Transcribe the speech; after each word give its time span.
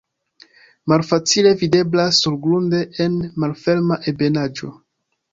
Malfacile 0.91 1.51
videblas 1.59 2.21
surgrunde 2.25 2.79
en 3.05 3.19
malferma 3.43 3.99
ebenaĵo. 4.13 4.71